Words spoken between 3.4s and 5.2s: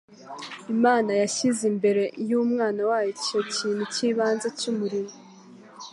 kintu cy'ibanze cy'umurimo.